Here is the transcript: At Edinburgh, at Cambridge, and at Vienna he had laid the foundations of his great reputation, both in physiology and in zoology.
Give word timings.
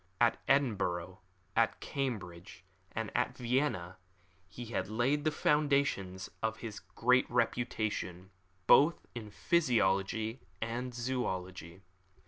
At 0.19 0.39
Edinburgh, 0.47 1.19
at 1.55 1.79
Cambridge, 1.79 2.63
and 2.91 3.11
at 3.15 3.37
Vienna 3.37 3.97
he 4.49 4.65
had 4.65 4.87
laid 4.89 5.23
the 5.25 5.29
foundations 5.31 6.27
of 6.41 6.57
his 6.57 6.79
great 6.79 7.29
reputation, 7.29 8.31
both 8.65 9.05
in 9.13 9.29
physiology 9.29 10.41
and 10.59 10.85
in 10.85 10.91
zoology. 10.93 11.81